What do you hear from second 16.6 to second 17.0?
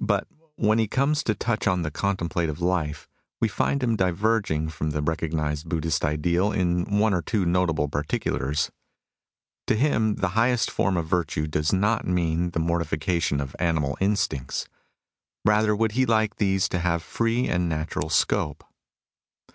to